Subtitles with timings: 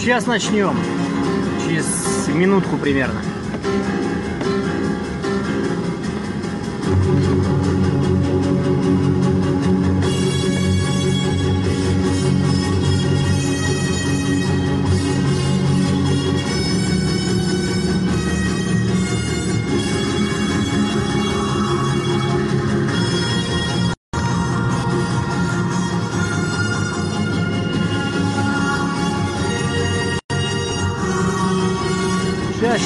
[0.00, 0.74] Сейчас начнем.
[1.62, 1.84] Через
[2.28, 3.20] минутку примерно.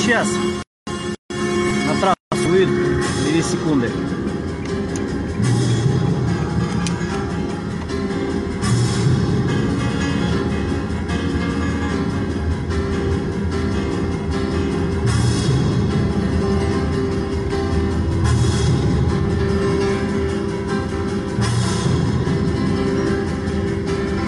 [0.05, 0.29] Сейчас.
[1.31, 2.73] На трассу выйду.
[3.27, 3.91] Две секунды.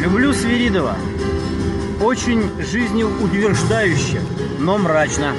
[0.02, 0.96] Люблю Свиридова.
[2.00, 4.22] Очень жизнеутверждающе,
[4.58, 5.34] но мрачно.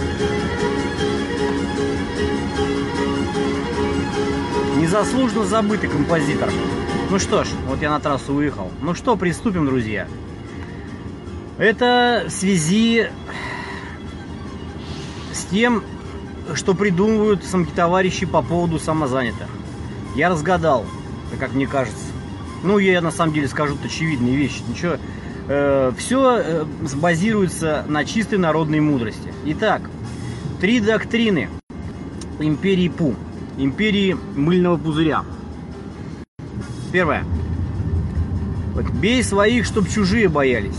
[4.77, 6.49] Незаслуженно забытый композитор.
[7.09, 8.71] Ну что ж, вот я на трассу выехал.
[8.81, 10.07] Ну что, приступим, друзья.
[11.57, 13.07] Это в связи
[15.33, 15.83] с тем,
[16.53, 19.47] что придумывают самки товарищи по поводу самозанятых.
[20.15, 20.85] Я разгадал,
[21.39, 22.05] как мне кажется.
[22.63, 24.61] Ну, я на самом деле скажу очевидные вещи.
[24.67, 24.97] Ничего,
[25.47, 26.65] э, все э,
[26.95, 29.33] базируется на чистой народной мудрости.
[29.45, 29.81] Итак,
[30.59, 31.49] три доктрины
[32.39, 33.15] империи Пу,
[33.57, 35.23] империи мыльного пузыря.
[36.91, 37.23] Первое.
[39.01, 40.77] Бей своих, чтоб чужие боялись.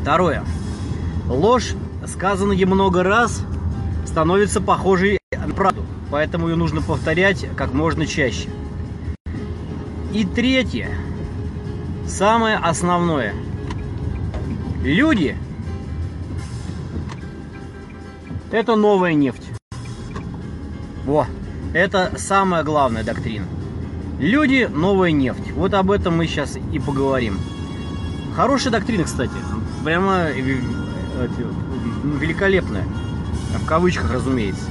[0.00, 0.44] Второе.
[1.28, 1.74] Ложь,
[2.06, 3.44] сказанная много раз,
[4.06, 8.48] становится похожей на правду, поэтому ее нужно повторять как можно чаще.
[10.12, 10.88] И третье,
[12.08, 13.34] самое основное.
[14.82, 15.36] Люди–
[18.50, 19.42] это новая нефть.
[21.04, 21.26] Во,
[21.74, 23.46] это самая главная доктрина.
[24.18, 25.52] Люди– новая нефть.
[25.52, 27.38] Вот об этом мы сейчас и поговорим.
[28.34, 29.32] Хорошая доктрина, кстати.
[29.84, 31.28] Прямо э, э,
[32.20, 32.84] великолепная.
[33.62, 34.64] В кавычках, разумеется.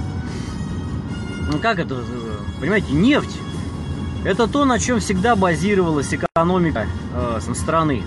[1.51, 1.97] Ну как это,
[2.59, 3.39] понимаете, нефть
[4.25, 8.03] это то, на чем всегда базировалась экономика э, страны.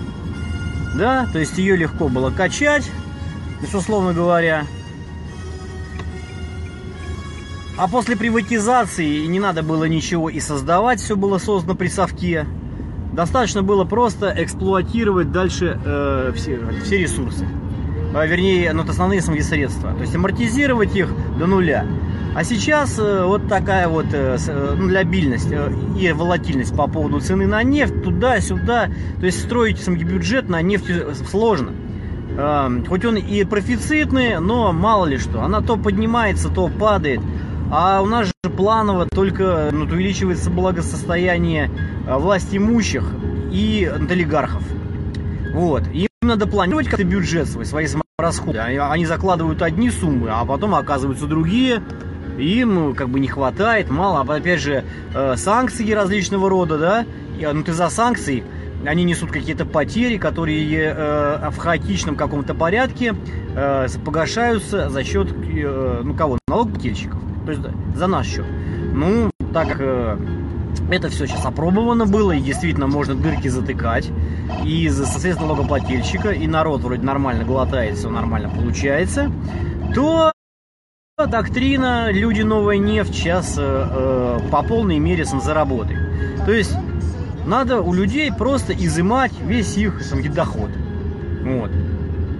[0.95, 2.89] Да, то есть ее легко было качать,
[3.73, 4.65] условно говоря.
[7.77, 12.45] А после приватизации не надо было ничего и создавать, все было создано при совке.
[13.13, 17.47] Достаточно было просто эксплуатировать дальше э, все, все ресурсы.
[18.13, 19.93] А, вернее, ну, основные свои средства.
[19.93, 21.85] То есть амортизировать их до нуля.
[22.33, 25.49] А сейчас э, вот такая вот э, э, ну, лябильность
[25.97, 28.89] и волатильность по поводу цены на нефть, туда-сюда.
[29.19, 30.89] То есть строить бюджет на нефть
[31.29, 31.73] сложно.
[32.87, 35.41] Хоть он и профицитный, но мало ли что.
[35.41, 37.19] Она то поднимается, то падает.
[37.69, 41.69] А у нас же планово только ну, увеличивается благосостояние
[42.07, 43.03] власть имущих
[43.51, 44.63] и олигархов.
[45.53, 45.83] Вот.
[45.93, 47.87] Им надо планировать как-то бюджет свой, свои
[48.21, 48.59] расходы.
[48.59, 51.83] Они закладывают одни суммы, а потом оказываются другие.
[52.37, 57.05] Им как бы не хватает, мало, а опять же э, санкции различного рода, да,
[57.53, 58.43] ну ты за санкции,
[58.85, 63.13] они несут какие-то потери, которые э, в хаотичном каком-то порядке
[63.53, 67.63] э, погашаются за счет, э, ну кого, налогоплательщиков, то есть
[67.95, 68.45] за наш счет.
[68.93, 70.17] Ну, так как э,
[70.89, 74.09] это все сейчас опробовано было, и действительно можно дырки затыкать,
[74.65, 79.31] и средства налогоплательщика, и народ вроде нормально глотает, все нормально получается,
[79.93, 80.31] то
[81.17, 85.99] доктрина «Люди новая нефть» сейчас э, э, по полной мере сам заработает.
[86.45, 86.75] То есть
[87.45, 90.69] надо у людей просто изымать весь их сам, доход.
[91.43, 91.71] Вот.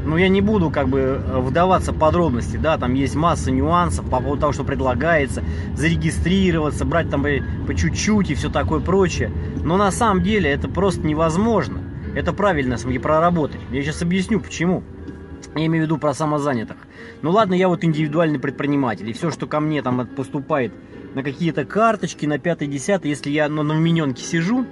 [0.03, 4.19] Но я не буду как бы вдаваться в подробности, да, там есть масса нюансов по
[4.19, 5.44] поводу того, что предлагается,
[5.75, 7.24] зарегистрироваться, брать там
[7.68, 9.31] по чуть-чуть и все такое прочее.
[9.63, 11.81] Но на самом деле это просто невозможно.
[12.15, 13.62] Это правильно сам, проработать.
[13.71, 14.83] Я сейчас объясню, почему.
[15.56, 16.77] Я имею в виду про самозанятых.
[17.21, 20.74] Ну ладно, я вот индивидуальный предприниматель, и все, что ко мне там поступает
[21.13, 24.65] на какие-то карточки, на 5-10, если я ну, на миненке сижу,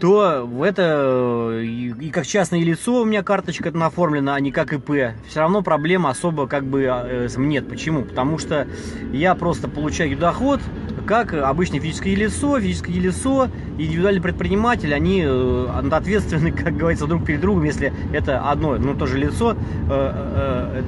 [0.00, 5.14] то в это и как частное лицо у меня карточка оформлена, а не как ИП.
[5.28, 7.68] Все равно проблема особо как бы э, нет.
[7.68, 8.02] Почему?
[8.02, 8.66] Потому что
[9.12, 10.60] я просто получаю доход,
[11.06, 13.48] как обычное физическое лицо, физическое лицо,
[13.78, 19.06] индивидуальный предприниматель, они э, ответственны, как говорится, друг перед другом, если это одно, ну, то
[19.06, 19.56] же лицо,
[19.90, 20.82] э,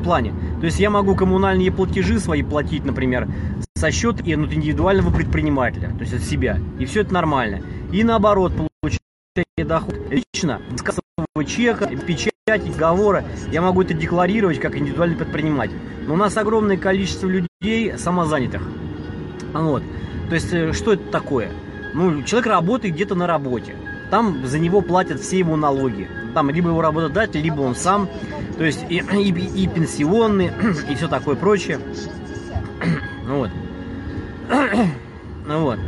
[0.00, 0.32] плане.
[0.60, 3.28] То есть я могу коммунальные платежи свои платить, например,
[3.76, 6.58] со счет ну, индивидуального предпринимателя, то есть от себя.
[6.78, 7.62] И все это нормально.
[7.92, 9.00] И наоборот, получать
[9.56, 15.76] доход лично с кассового чека, печати, договора, я могу это декларировать как индивидуальный предприниматель.
[16.06, 18.62] Но у нас огромное количество людей самозанятых.
[19.52, 19.82] Вот.
[20.28, 21.50] То есть, э, что это такое?
[21.94, 23.74] Ну, человек работает где-то на работе.
[24.10, 26.08] Там за него платят все его налоги.
[26.34, 28.08] Там либо его работодатель, либо он сам.
[28.56, 30.52] То есть и, и, и пенсионные,
[30.90, 31.80] и все такое прочее.
[33.26, 33.50] Вот.
[35.46, 35.78] Вот.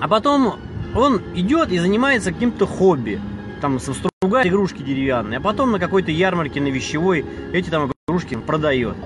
[0.00, 0.54] А потом
[0.94, 3.20] он идет и занимается каким-то хобби.
[3.60, 8.96] Там стругает игрушки деревянные, а потом на какой-то ярмарке на вещевой эти там игрушки продает.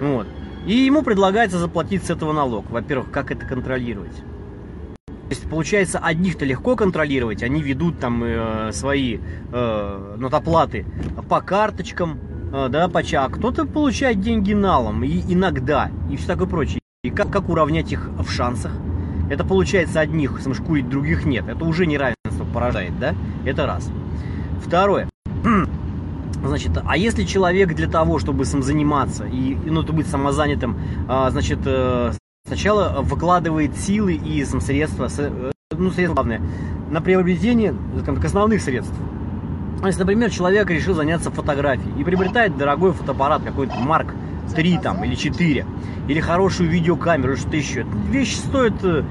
[0.00, 0.26] Вот.
[0.66, 2.70] И ему предлагается заплатить с этого налог.
[2.70, 4.12] Во-первых, как это контролировать?
[5.30, 9.18] То есть, получается, одних-то легко контролировать, они ведут там э, свои
[9.52, 10.84] э, нотоплаты
[11.28, 12.18] по карточкам,
[12.52, 16.80] э, да, по ча, а кто-то получает деньги налом, и иногда, и все такое прочее.
[17.04, 18.72] И как, как уравнять их в шансах?
[19.30, 21.48] Это получается одних самшкурить, других нет.
[21.48, 23.14] Это уже неравенство поражает, да?
[23.44, 23.88] Это раз.
[24.66, 25.08] Второе.
[26.44, 31.30] Значит, а если человек для того, чтобы сам заниматься и, ну, то быть самозанятым, а,
[31.30, 32.14] значит, э,
[32.50, 36.40] сначала выкладывает силы и сам, средства, э, ну, средства главное,
[36.90, 38.92] на приобретение скажем основных средств.
[39.84, 44.12] Если, например, человек решил заняться фотографией и приобретает дорогой фотоаппарат, какой-то Марк
[44.56, 45.64] 3 там или 4,
[46.08, 47.86] или хорошую видеокамеру, что-то еще.
[48.10, 49.04] Вещи стоят э,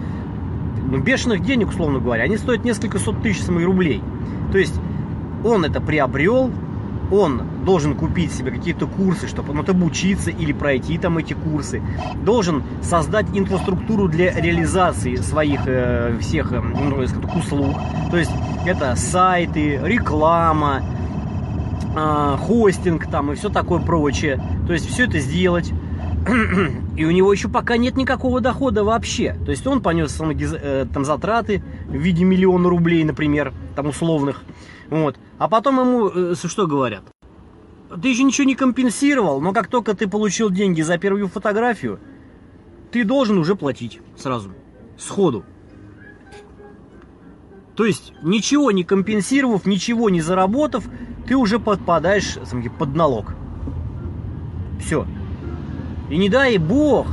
[0.92, 4.04] ну, бешеных денег, условно говоря, они стоят несколько сот тысяч самых рублей.
[4.52, 4.76] То есть
[5.46, 6.52] он это приобрел,
[7.12, 11.82] он должен купить себе какие-то курсы, чтобы ну, обучиться или пройти там эти курсы,
[12.24, 16.96] должен создать инфраструктуру для реализации своих э, всех э, ну,
[17.38, 17.76] услуг.
[18.12, 18.32] То есть
[18.66, 20.84] это сайты, реклама,
[21.96, 24.42] э, хостинг там и все такое прочее.
[24.68, 25.72] То есть все это сделать.
[26.98, 29.36] И у него еще пока нет никакого дохода вообще.
[29.46, 34.44] То есть он понес э, там затраты в виде миллиона рублей, например, там условных.
[34.90, 35.18] Вот.
[35.38, 37.04] А потом ему э, что говорят?
[38.02, 42.00] Ты еще ничего не компенсировал, но как только ты получил деньги за первую фотографию,
[42.92, 44.52] ты должен уже платить сразу,
[44.98, 45.44] сходу.
[47.76, 50.84] То есть, ничего не компенсировав, ничего не заработав,
[51.28, 52.38] ты уже подпадаешь
[52.78, 53.34] под налог.
[54.80, 55.08] Все.
[56.10, 57.08] И не дай бог,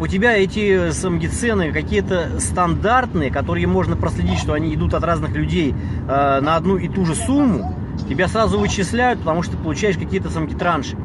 [0.00, 5.34] у тебя эти самги цены какие-то стандартные, которые можно проследить, что они идут от разных
[5.34, 7.74] людей э, на одну и ту же сумму,
[8.08, 10.96] тебя сразу вычисляют, потому что ты получаешь какие-то самги транши.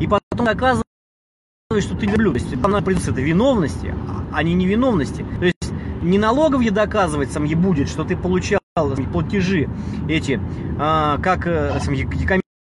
[0.00, 0.84] И потом оказывается,
[1.80, 2.32] что ты люблю.
[2.32, 3.92] То есть там придется это виновности,
[4.32, 5.24] а не невиновности.
[5.40, 5.72] То есть
[6.02, 8.60] не налоговье доказывать самги будет, что ты получал
[9.12, 9.68] платежи
[10.08, 10.40] эти,
[10.78, 11.78] э, как э,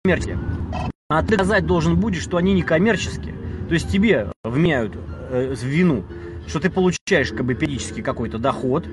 [0.04, 0.38] коммерческие.
[1.08, 3.34] А ты доказать должен будешь, что они не коммерческие.
[3.70, 6.04] То есть тебе вменяют э, вину,
[6.48, 8.84] что ты получаешь как бы периодически какой-то доход,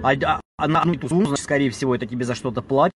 [0.00, 2.94] а, а, а на ну, сумму, скорее всего, это тебе за что-то платят.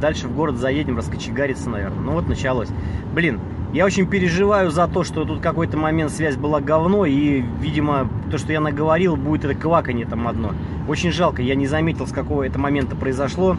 [0.00, 2.00] Дальше в город заедем, раскочегариться, наверное.
[2.00, 2.68] Ну вот началось.
[3.12, 3.38] Блин,
[3.74, 8.38] я очень переживаю за то, что тут какой-то момент связь была говно, и, видимо, то,
[8.38, 10.54] что я наговорил, будет это кваканье там одно.
[10.88, 13.56] Очень жалко, я не заметил, с какого это момента произошло.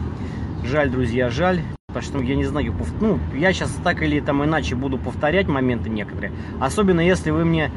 [0.64, 1.60] Жаль, друзья, жаль.
[1.88, 5.46] Потому что, ну, я не знаю, ну, я сейчас так или там иначе буду повторять
[5.46, 6.32] моменты некоторые.
[6.58, 7.70] Особенно, если вы мне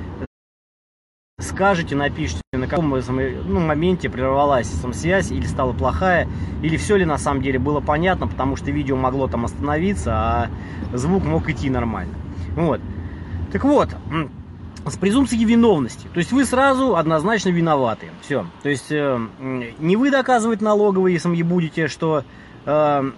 [1.56, 6.27] скажете, напишите, на каком ну, моменте прервалась сам связь, или стала плохая,
[6.62, 10.50] или все ли на самом деле было понятно, потому что видео могло там остановиться, а
[10.94, 12.13] звук мог идти нормально.
[12.56, 12.82] Вот.
[13.54, 13.89] Так вот,
[14.86, 16.08] с презумпцией виновности.
[16.13, 18.08] То есть вы сразу однозначно виноваты.
[18.22, 18.46] Все.
[18.62, 19.20] То есть э,
[19.80, 22.24] не вы доказывать налоговые, если вы будете, что...
[22.65, 23.12] Э,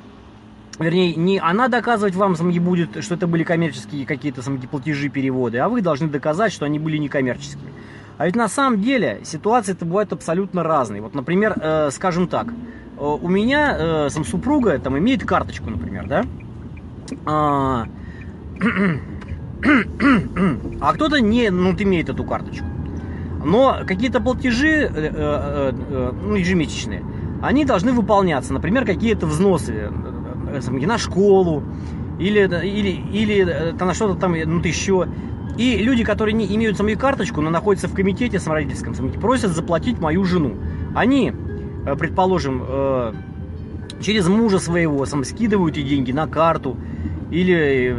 [0.80, 5.58] вернее, не она доказывать вам самги будет, что это были коммерческие какие-то самги платежи, переводы,
[5.58, 7.74] а вы должны доказать, что они были некоммерческими.
[8.18, 11.02] А ведь на самом деле ситуации-то бывают абсолютно разные.
[11.02, 12.52] Вот, например, э, скажем так, э,
[13.00, 16.26] у меня э, сам супруга там имеет карточку, например, да?
[17.26, 17.86] А,
[20.82, 22.66] а кто-то не ну, имеет эту карточку.
[23.46, 27.04] Но какие-то платежи э, э, э, э ну, ежемесячные,
[27.42, 28.52] они должны выполняться.
[28.52, 29.92] Например, какие-то взносы э,
[30.60, 31.64] э, на школу,
[32.20, 35.08] или, или, или на что-то там, ну, еще.
[35.58, 40.24] И люди, которые не имеют самую карточку, но находятся в комитете самородительском, просят заплатить мою
[40.24, 40.58] жену.
[40.96, 41.34] Они,
[42.00, 42.64] предположим,
[44.02, 46.78] через мужа своего сам скидывают эти деньги на карту
[47.32, 47.96] или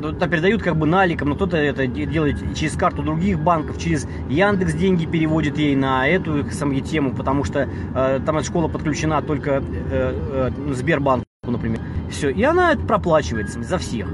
[0.00, 4.74] да, передают как бы наликом, но кто-то это делает через карту других банков, через Яндекс
[4.74, 9.62] деньги переводит ей на эту самую тему, потому что э, там эта школа подключена только
[9.90, 11.80] э, э, Сбербанку, например.
[12.10, 14.08] Все, и она это проплачивается за всех.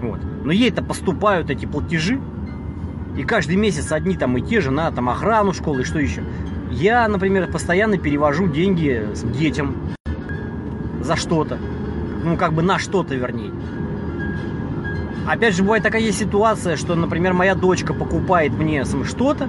[0.00, 0.20] Вот.
[0.44, 2.20] Но ей-то поступают эти платежи,
[3.16, 6.22] и каждый месяц одни там и те же на там охрану школы и что еще.
[6.70, 9.76] Я, например, постоянно перевожу деньги детям
[11.02, 11.58] за что-то.
[12.24, 13.50] Ну, как бы на что-то, вернее.
[15.26, 19.48] Опять же, бывает такая ситуация, что, например, моя дочка покупает мне что-то,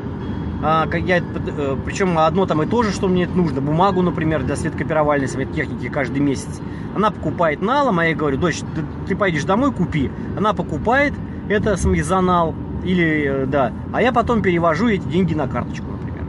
[0.63, 4.55] а, я, э, причем одно там и то же, что мне нужно, бумагу, например, для
[4.55, 6.61] светокопировальной техники каждый месяц.
[6.95, 10.11] Она покупает налом, а я говорю, дочь, ты, ты пойдешь домой, купи.
[10.37, 11.13] Она покупает
[11.49, 12.53] это самизанал,
[12.83, 16.25] или, э, да, а я потом перевожу эти деньги на карточку, например.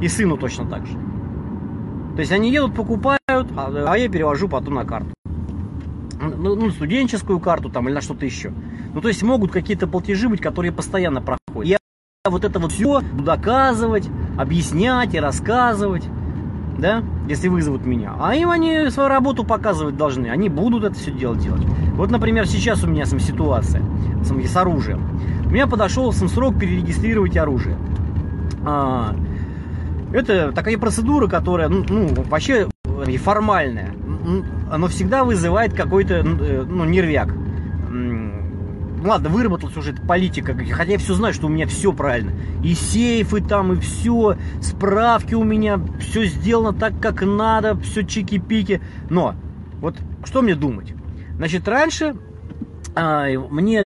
[0.00, 0.94] И сыну точно так же.
[2.14, 5.10] То есть они едут, покупают, а, а я перевожу потом на карту
[6.20, 8.52] ну, ну, студенческую карту там или на что-то еще.
[8.92, 11.79] Ну, то есть могут какие-то платежи быть, которые постоянно проходят.
[12.28, 16.04] Вот это вот все доказывать, объяснять и рассказывать,
[16.76, 18.12] да, если вызовут меня.
[18.20, 21.62] А им они свою работу показывать должны, они будут это все дело делать.
[21.94, 23.82] Вот, например, сейчас у меня сам ситуация
[24.22, 25.00] сам, с оружием.
[25.46, 27.78] У меня подошел сам срок перерегистрировать оружие.
[28.66, 29.16] А,
[30.12, 32.68] это такая процедура, которая, ну, ну вообще
[33.16, 33.94] формальная
[34.70, 37.34] оно всегда вызывает какой-то э, ну, нервяк.
[39.02, 42.32] Ладно, выработалась уже эта политика, хотя я все знаю, что у меня все правильно.
[42.62, 48.82] И сейфы там, и все, справки у меня, все сделано так, как надо, все чики-пики.
[49.08, 49.34] Но,
[49.80, 50.92] вот что мне думать?
[51.36, 52.14] Значит, раньше
[52.94, 53.84] а, мне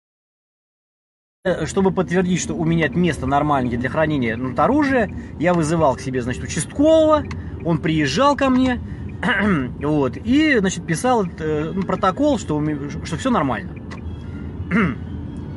[1.46, 5.10] э, чтобы подтвердить, что у меня место нормальное для хранения ну, оружия,
[5.40, 7.24] я вызывал к себе, значит, участкового,
[7.64, 8.82] он приезжал ко мне,
[9.80, 12.62] вот, и, значит, писал э, ну, протокол, что,
[13.06, 13.87] что все нормально.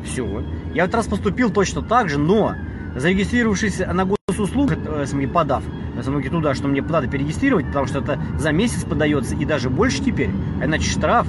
[0.04, 0.44] Все.
[0.74, 2.54] Я в этот раз поступил точно так же, но
[2.96, 5.62] зарегистрировавшись на госуслуг, э, подав
[5.96, 10.02] э, туда, что мне надо перерегистрировать, потому что это за месяц подается и даже больше
[10.02, 11.26] теперь, а иначе штраф.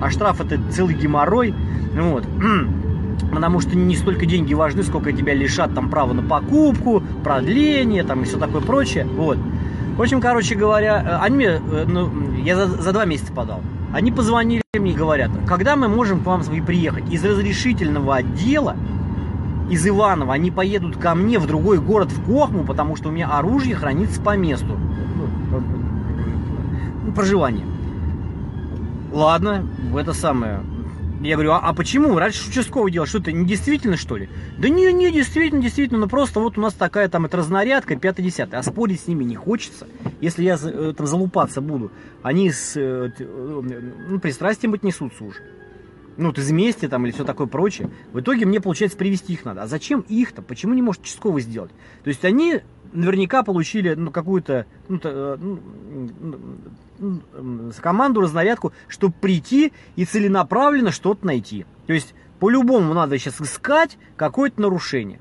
[0.00, 1.54] А штраф это целый геморрой.
[1.94, 2.26] Вот.
[3.32, 8.22] Потому что не столько деньги важны, сколько тебя лишат там права на покупку, продление там
[8.22, 9.06] и все такое прочее.
[9.06, 9.38] Вот.
[9.96, 12.10] В общем, короче говоря, э, они мне, э, ну,
[12.42, 13.60] я за, за два месяца подал.
[13.94, 17.08] Они позвонили мне и говорят, когда мы можем к вам приехать?
[17.12, 18.76] Из разрешительного отдела,
[19.70, 23.28] из Иванова, они поедут ко мне в другой город, в Кохму, потому что у меня
[23.28, 24.76] оружие хранится по месту
[25.52, 25.62] ну,
[27.06, 27.64] ну, проживания.
[29.12, 29.64] Ладно,
[29.96, 30.58] это самое,
[31.22, 32.18] я говорю, а, а почему?
[32.18, 34.28] Раньше участковый делал, что это не действительно что ли?
[34.58, 38.54] Да не, не, действительно, действительно, ну просто вот у нас такая там это разнарядка, 5-10,
[38.54, 39.86] а спорить с ними не хочется.
[40.20, 41.92] Если я э, там залупаться буду,
[42.22, 45.40] они с э, ну, пристрастием отнесутся уже.
[46.16, 47.90] Ну, вот из мести там или все такое прочее.
[48.12, 49.62] В итоге мне, получается, привести их надо.
[49.62, 50.42] А зачем их-то?
[50.42, 51.72] Почему не может участковый сделать?
[52.04, 52.60] То есть они
[52.94, 55.36] наверняка получили ну, какую-то ну, э,
[56.98, 61.66] ну, команду, разнарядку, чтобы прийти и целенаправленно что-то найти.
[61.86, 65.20] То есть по-любому надо сейчас искать какое-то нарушение.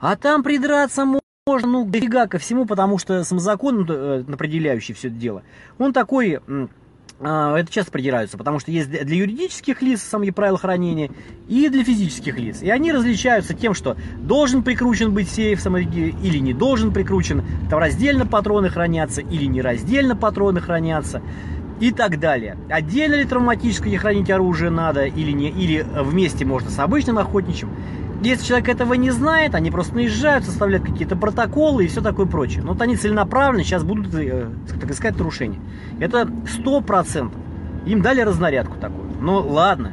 [0.00, 1.04] А там придраться
[1.46, 5.42] можно, ну, дофига ко всему, потому что сам закон, э, определяющий все это дело,
[5.78, 6.40] он такой
[7.20, 11.10] это часто придираются, потому что есть для юридических лиц самые правила хранения
[11.48, 12.60] и для физических лиц.
[12.60, 18.26] И они различаются тем, что должен прикручен быть сейф или не должен прикручен, там раздельно
[18.26, 21.22] патроны хранятся или не раздельно патроны хранятся
[21.80, 22.56] и так далее.
[22.68, 27.70] Отдельно ли травматическое хранить оружие надо или не, или вместе можно с обычным охотничьим.
[28.24, 32.62] Если человек этого не знает, они просто наезжают, составляют какие-то протоколы и все такое прочее.
[32.62, 34.48] Но вот они целенаправленно сейчас будут, э,
[34.80, 35.60] так искать нарушения.
[36.00, 37.38] Это сто процентов.
[37.84, 39.10] Им дали разнарядку такую.
[39.20, 39.92] Ну ладно,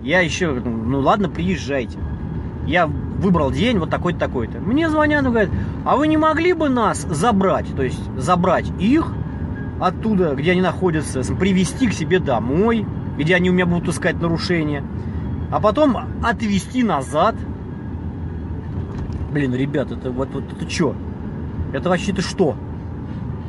[0.00, 1.98] я еще, ну ладно, приезжайте.
[2.66, 4.60] Я выбрал день вот такой-то, такой-то.
[4.60, 5.50] Мне звонят и говорят,
[5.84, 9.12] а вы не могли бы нас забрать, то есть забрать их
[9.80, 12.86] оттуда, где они находятся, привести к себе домой,
[13.18, 14.84] где они у меня будут искать нарушения,
[15.50, 17.34] а потом отвезти назад,
[19.32, 20.94] Блин, ребят, это вот, вот это что?
[21.72, 22.54] Это вообще-то что?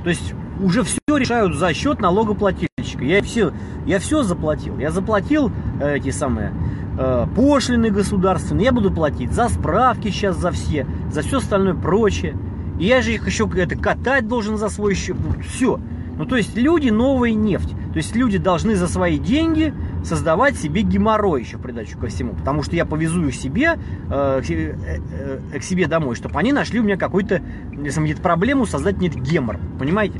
[0.03, 3.03] То есть уже все решают за счет налогоплательщика.
[3.03, 3.51] Я все,
[3.85, 4.77] я все заплатил.
[4.79, 6.53] Я заплатил э, эти самые
[6.97, 8.65] э, пошлины государственные.
[8.65, 12.35] Я буду платить за справки сейчас за все, за все остальное прочее.
[12.79, 15.17] И я же их еще это катать должен за свой счет.
[15.19, 15.79] Ну, все.
[16.17, 17.71] Ну, то есть люди новая нефть.
[17.91, 19.73] То есть люди должны за свои деньги
[20.03, 22.33] создавать себе геморрой еще придачу ко всему.
[22.33, 23.77] Потому что я повезу их себе,
[24.09, 27.41] э, к, себе э, э, к себе домой, чтобы они нашли у меня какую-то
[27.83, 29.59] если проблему создать мне гемор.
[29.79, 30.19] Понимаете?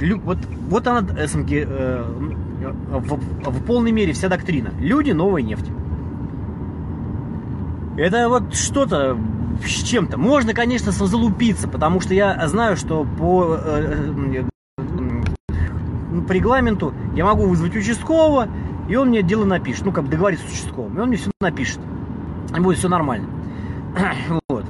[0.00, 0.38] Лю, вот,
[0.68, 2.04] вот она, СМГ, э,
[2.90, 4.70] в, в полной мере вся доктрина.
[4.78, 5.66] Люди– новая нефть.
[7.96, 9.18] Это вот что-то
[9.64, 10.18] с чем-то.
[10.18, 14.44] Можно, конечно, залупиться, потому что я знаю, что по, э,
[14.78, 15.22] э,
[16.26, 18.48] по регламенту я могу вызвать участкового,
[18.88, 19.84] и он мне дело напишет.
[19.84, 20.96] Ну, как бы договориться с участковым.
[20.96, 21.80] И он мне все напишет.
[22.56, 23.28] И будет все нормально.
[24.48, 24.64] вот.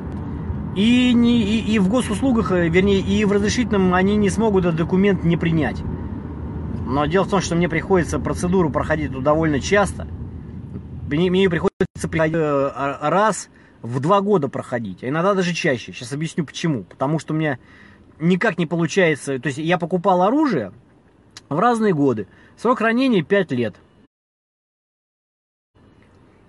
[0.76, 4.76] И, не, и, и в госуслугах, э, вернее, и в разрешительном они не смогут этот
[4.76, 5.82] документ не принять.
[6.86, 10.06] Но дело в том, что мне приходится процедуру проходить довольно часто.
[11.10, 13.48] Мне, мне приходится э, раз
[13.82, 15.92] в два года проходить, а иногда даже чаще.
[15.92, 16.84] Сейчас объясню почему.
[16.84, 17.58] Потому что у меня
[18.18, 19.38] никак не получается...
[19.38, 20.72] То есть я покупал оружие
[21.48, 22.28] в разные годы.
[22.56, 23.76] Срок хранения 5 лет.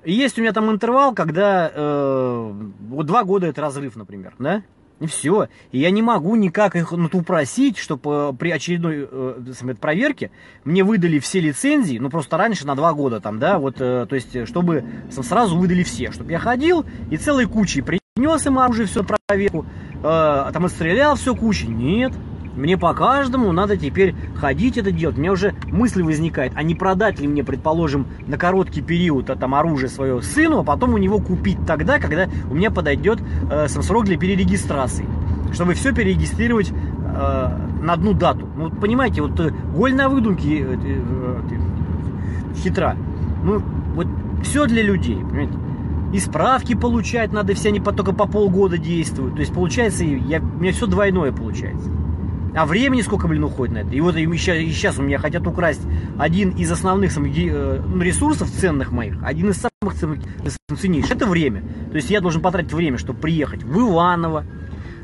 [0.05, 2.53] И есть у меня там интервал, когда э,
[2.89, 4.63] вот два года это разрыв, например, да?
[4.99, 5.47] И все.
[5.71, 10.31] И я не могу никак их ну, упросить, чтобы э, при очередной э, проверке
[10.63, 14.15] мне выдали все лицензии, ну просто раньше на два года там, да, вот, э, то
[14.15, 19.03] есть, чтобы сразу выдали все, чтобы я ходил и целой кучей принес им оружие, все
[19.03, 21.67] проверку, э, там отстрелял все кучей.
[21.67, 22.13] Нет.
[22.55, 25.17] Мне по каждому надо теперь ходить это делать.
[25.17, 29.35] У меня уже мысль возникает, а не продать ли мне, предположим, на короткий период а,
[29.35, 33.19] там оружие свое сыну, а потом у него купить тогда, когда у меня подойдет
[33.51, 35.05] э, срок для перерегистрации.
[35.51, 36.73] Чтобы все перерегистрировать э,
[37.81, 38.47] на одну дату.
[38.55, 42.95] Ну, вот понимаете, вот э, голь на выдумке э, э, э, хитра.
[43.43, 43.61] Ну,
[43.95, 44.07] вот
[44.43, 45.53] все для людей, понимаете?
[46.13, 49.33] И справки получать надо, все они только по полгода действуют.
[49.33, 51.89] То есть получается, я, у меня все двойное получается.
[52.55, 53.89] А времени сколько, блин, уходит на это.
[53.89, 55.81] И вот и сейчас, у меня хотят украсть
[56.19, 60.19] один из основных э, ресурсов ценных моих, один из самых ценных,
[60.79, 61.11] ценнейших.
[61.11, 61.63] Это время.
[61.89, 64.45] То есть я должен потратить время, чтобы приехать в Иваново,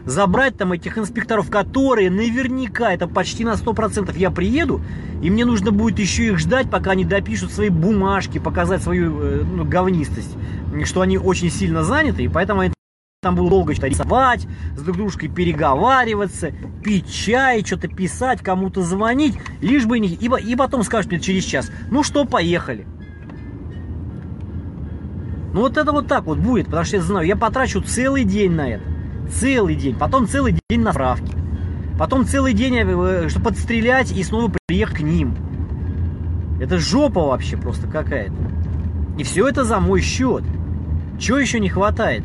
[0.06, 4.82] забрать там этих инспекторов, которые наверняка, это почти на 100% я приеду,
[5.22, 9.44] и мне нужно будет еще их ждать, пока они допишут свои бумажки, показать свою э,
[9.44, 10.36] ну, говнистость,
[10.86, 12.74] что они очень сильно заняты, и поэтому они
[13.22, 19.36] там было долго что-то рисовать, с друг дружкой переговариваться, пить чай, что-то писать, кому-то звонить,
[19.60, 20.08] лишь бы не...
[20.08, 22.88] И, и потом скажешь мне через час, ну что, поехали.
[25.54, 28.54] Ну вот это вот так вот будет, потому что я знаю, я потрачу целый день
[28.54, 28.84] на это.
[29.30, 29.98] Целый день.
[29.98, 31.36] Потом целый день на справки.
[31.98, 35.36] Потом целый день, э, чтобы подстрелять и снова приехать к ним.
[36.62, 38.34] Это жопа вообще просто какая-то.
[39.18, 40.46] И все это за мой счет.
[41.20, 42.24] Чего еще не хватает?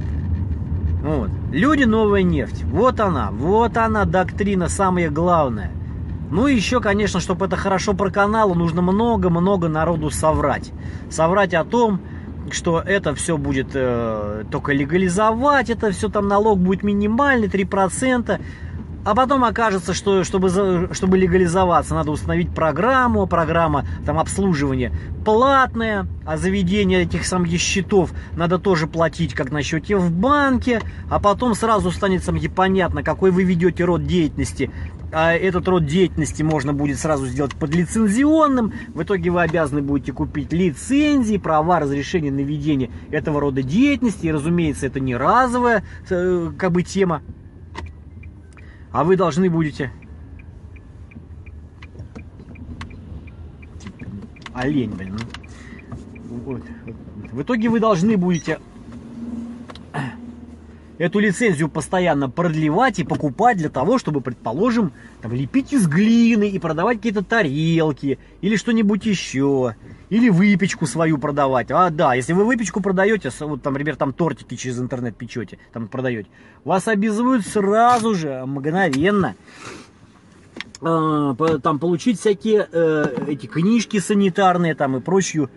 [1.05, 1.29] Вот.
[1.53, 2.65] Люди новая нефть.
[2.65, 5.71] Вот она, вот она доктрина самая главная.
[6.31, 10.73] Ну и еще, конечно, чтобы это хорошо проканало, нужно много-много народу соврать.
[11.11, 12.01] Соврать о том,
[12.51, 18.41] что это все будет э, только легализовать, это все там налог будет минимальный, 3%.
[19.05, 20.49] А потом окажется, что чтобы,
[20.93, 24.93] чтобы легализоваться, надо установить программу, программа там обслуживания
[25.25, 31.19] платная, а заведение этих самых счетов надо тоже платить, как на счете в банке, а
[31.19, 34.71] потом сразу станет самки понятно, какой вы ведете род деятельности.
[35.13, 38.73] А этот род деятельности можно будет сразу сделать подлицензионным.
[38.95, 44.27] В итоге вы обязаны будете купить лицензии, права разрешения на ведение этого рода деятельности.
[44.27, 47.23] И, разумеется, это не разовая э, как бы тема.
[48.95, 49.91] А вы должны будете...
[54.55, 55.19] Олень, блин.
[56.29, 56.37] Ну.
[56.47, 56.63] Вот.
[57.33, 58.61] В итоге вы должны будете
[60.99, 66.61] эту лицензию постоянно продлевать и покупать для того, чтобы, предположим, там, лепить из глины и
[66.61, 69.75] продавать какие-то тарелки или что-нибудь еще.
[70.11, 71.71] Или выпечку свою продавать.
[71.71, 75.89] А да, если вы выпечку продаете, вот там, например, там тортики через интернет печете, там
[75.89, 76.29] продаете,
[76.65, 79.35] вас обязывают сразу же, мгновенно,
[80.81, 85.51] э, там получить всякие э, эти книжки санитарные там и прочую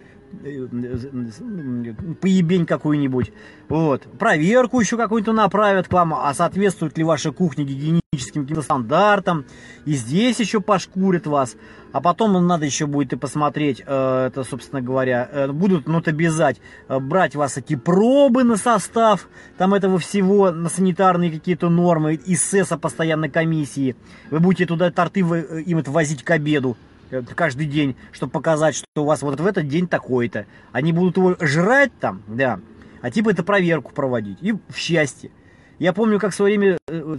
[2.21, 3.31] поебень какую-нибудь.
[3.69, 4.03] Вот.
[4.17, 9.45] Проверку еще какую-то направят к вам, а соответствует ли ваша кухня гигиеническим каким-то стандартам.
[9.85, 11.55] И здесь еще пошкурят вас.
[11.93, 16.57] А потом надо еще будет и посмотреть, э, это, собственно говоря, э, будут ну, обязать
[16.89, 22.43] э, брать вас эти пробы на состав, там этого всего, на санитарные какие-то нормы, из
[22.43, 23.95] СЭСа постоянной комиссии.
[24.29, 26.77] Вы будете туда торты им это возить к обеду.
[27.09, 30.45] Э, каждый день, чтобы показать, что у вас вот в этот день такой-то.
[30.71, 32.59] Они будут его жрать там, да,
[33.01, 34.39] а типа это проверку проводить.
[34.41, 35.31] И в счастье.
[35.79, 37.17] Я помню, как в свое время э,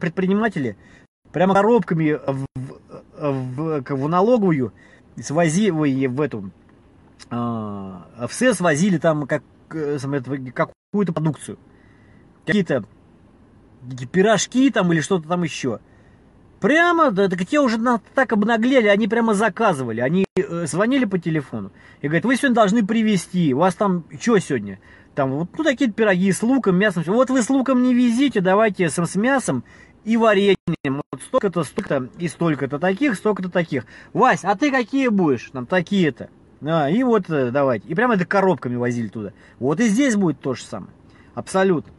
[0.00, 0.76] предприниматели
[1.32, 4.72] прямо коробками в, в, в, в налоговую
[5.16, 6.50] свозили в эту
[7.28, 9.98] а, в СЭС возили там как, э,
[10.52, 11.58] какую-то продукцию.
[12.44, 12.84] Какие-то
[14.10, 15.80] пирожки там или что-то там еще.
[16.60, 17.78] Прямо, да, так те уже
[18.14, 20.00] так обнаглели, они прямо заказывали.
[20.00, 24.38] Они э, звонили по телефону и говорят, вы сегодня должны привезти, у вас там, что
[24.38, 24.78] сегодня?
[25.14, 27.02] Там вот ну, такие пироги с луком, мясом.
[27.06, 29.64] Вот вы с луком не везите, давайте с, с мясом
[30.04, 31.02] и вареньем.
[31.10, 33.86] Вот столько-то, столько-то и столько-то таких, столько-то таких.
[34.12, 35.50] Вась, а ты какие будешь?
[35.52, 36.28] Там такие-то.
[36.62, 37.88] А, и вот давайте.
[37.88, 39.32] И прямо это коробками возили туда.
[39.58, 40.92] Вот и здесь будет то же самое.
[41.34, 41.92] Абсолютно.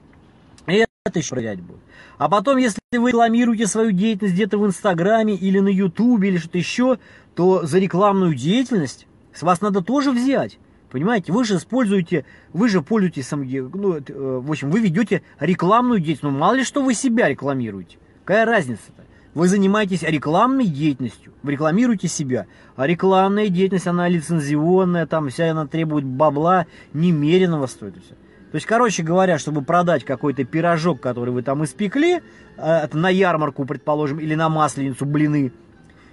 [1.03, 1.79] Это еще проверять будет.
[2.19, 6.59] А потом, если вы рекламируете свою деятельность где-то в Инстаграме или на Ютубе или что-то
[6.59, 6.99] еще,
[7.33, 10.59] то за рекламную деятельность с вас надо тоже взять.
[10.91, 16.21] Понимаете, вы же используете, вы же пользуетесь, ну, э, в общем, вы ведете рекламную деятельность.
[16.21, 17.97] Ну, мало ли что вы себя рекламируете.
[18.23, 19.03] Какая разница-то?
[19.33, 22.45] Вы занимаетесь рекламной деятельностью, вы рекламируете себя.
[22.75, 27.95] А рекламная деятельность, она лицензионная, там вся она требует бабла немеренного стоит.
[28.05, 28.13] Все.
[28.51, 32.21] То есть, короче говоря, чтобы продать какой-то пирожок, который вы там испекли,
[32.57, 35.53] э, на ярмарку, предположим, или на масленицу, блины,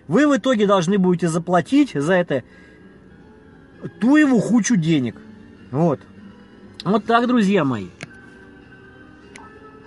[0.07, 2.44] вы в итоге должны будете заплатить за это
[4.01, 5.16] ту его хучу денег.
[5.72, 6.01] Вот.
[6.85, 7.88] Вот так, друзья мои.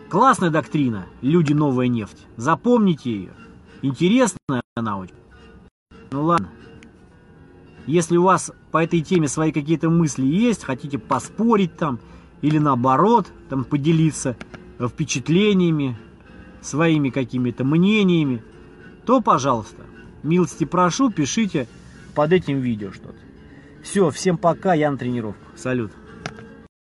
[0.10, 1.54] Классная доктрина «Люди.
[1.54, 2.28] Новая нефть».
[2.36, 3.32] Запомните ее.
[3.82, 5.16] Интересная она очень.
[6.12, 6.50] Ну ладно.
[7.88, 12.00] Если у вас по этой теме свои какие-то мысли есть, хотите поспорить там,
[12.42, 14.36] или наоборот, там поделиться
[14.80, 15.98] впечатлениями,
[16.62, 18.44] своими какими-то мнениями,
[19.06, 19.84] то, пожалуйста,
[20.24, 21.68] милости прошу, пишите
[22.16, 23.16] под этим видео что-то.
[23.84, 25.44] Все, всем пока, я на тренировку.
[25.56, 25.92] Салют.